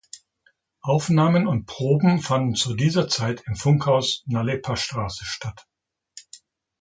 [0.81, 5.67] Aufnahmen und Proben fanden zu dieser Zeit im Funkhaus Nalepastraße statt.